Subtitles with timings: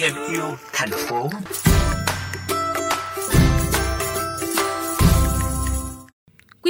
[0.00, 1.30] 天 U thành phố.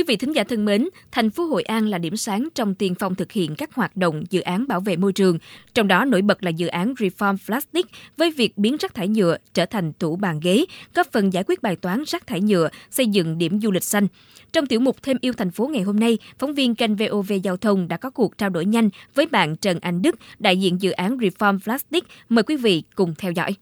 [0.01, 2.95] Quý vị thính giả thân mến, thành phố Hội An là điểm sáng trong tiền
[2.95, 5.39] phong thực hiện các hoạt động dự án bảo vệ môi trường,
[5.75, 7.87] trong đó nổi bật là dự án Reform Plastic
[8.17, 10.65] với việc biến rác thải nhựa trở thành tủ bàn ghế,
[10.95, 14.07] góp phần giải quyết bài toán rác thải nhựa, xây dựng điểm du lịch xanh.
[14.53, 17.57] Trong tiểu mục Thêm yêu thành phố ngày hôm nay, phóng viên kênh VOV Giao
[17.57, 20.91] thông đã có cuộc trao đổi nhanh với bạn Trần Anh Đức, đại diện dự
[20.91, 22.05] án Reform Plastic.
[22.29, 23.55] Mời quý vị cùng theo dõi.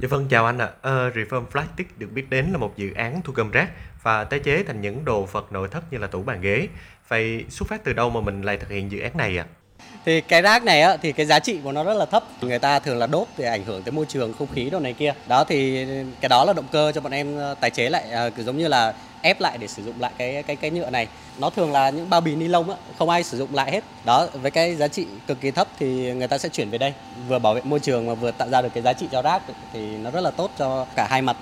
[0.00, 0.70] Dạ vâng, chào anh ạ.
[0.82, 1.06] À.
[1.06, 3.68] Uh, Reform Plastic được biết đến là một dự án thu gom rác
[4.02, 6.68] và tái chế thành những đồ vật nội thất như là tủ bàn ghế.
[7.08, 9.46] Vậy xuất phát từ đâu mà mình lại thực hiện dự án này ạ?
[9.48, 9.58] À?
[10.04, 12.58] thì cái rác này á thì cái giá trị của nó rất là thấp người
[12.58, 15.14] ta thường là đốt thì ảnh hưởng tới môi trường không khí đồ này kia
[15.28, 15.86] đó thì
[16.20, 18.68] cái đó là động cơ cho bọn em ờ, tái chế lại à, giống như
[18.68, 21.08] là ép lại để sử dụng lại cái cái cái nhựa này
[21.38, 23.84] nó thường là những bao bì ni lông á không ai sử dụng lại hết
[24.04, 26.94] đó với cái giá trị cực kỳ thấp thì người ta sẽ chuyển về đây
[27.28, 29.42] vừa bảo vệ môi trường mà vừa tạo ra được cái giá trị cho rác
[29.72, 31.36] thì nó rất là tốt cho cả hai mặt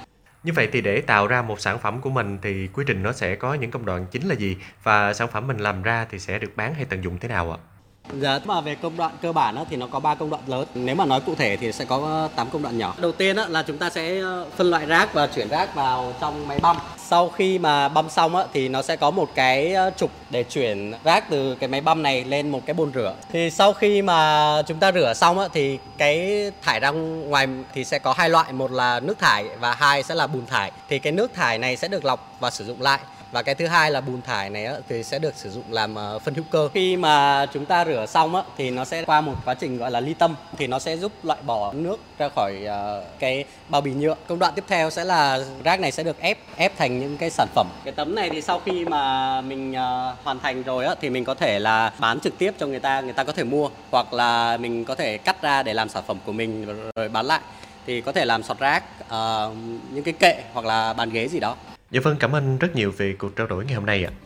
[0.47, 3.12] như vậy thì để tạo ra một sản phẩm của mình thì quy trình nó
[3.12, 6.19] sẽ có những công đoạn chính là gì và sản phẩm mình làm ra thì
[6.19, 7.58] sẽ được bán hay tận dụng thế nào ạ?
[8.20, 10.67] Dạ, mà về công đoạn cơ bản thì nó có 3 công đoạn lớn.
[10.75, 12.95] Nếu mà nói cụ thể thì sẽ có 8 công đoạn nhỏ.
[12.98, 16.48] Đầu tiên là chúng ta sẽ ờ, phân loại rác và chuyển rác vào trong
[16.48, 16.77] máy băm.
[17.09, 21.31] Sau khi mà băm xong thì nó sẽ có một cái trục để chuyển rác
[21.31, 23.15] từ cái máy băm này lên một cái bồn rửa.
[23.33, 27.98] Thì sau khi mà chúng ta rửa xong thì cái thải ra ngoài thì sẽ
[27.98, 30.73] có hai loại, một là nước thải và hai sẽ là bùn thải.
[30.89, 32.98] Thì cái nước thải này sẽ được lọc và sử dụng lại
[33.33, 36.19] và cái thứ hai là bùn thải này thì sẽ được sử dụng làm ờ,
[36.19, 39.55] phân hữu cơ khi mà chúng ta rửa xong thì nó sẽ qua một quá
[39.55, 43.05] trình gọi là ly tâm thì nó sẽ giúp loại bỏ nước ra khỏi ờ,
[43.19, 46.39] cái bao bì nhựa công đoạn tiếp theo sẽ là rác này sẽ được ép
[46.57, 47.66] ép thành những cái sản phẩm.
[47.84, 51.34] Cái tấm này thì sau khi mà mình ờ, hoàn thành rồi thì mình có
[51.34, 54.56] thể là bán trực tiếp cho người ta người ta có thể mua hoặc là
[54.56, 57.41] mình có thể cắt ra để làm sản phẩm của mình rồi bán lại.
[57.86, 59.56] Thì có thể làm sọt rác uh,
[59.91, 61.56] những cái kệ hoặc là bàn ghế gì đó.
[61.90, 64.26] Dạ vâng, cảm ơn rất nhiều về cuộc trao đổi ngày hôm nay ạ.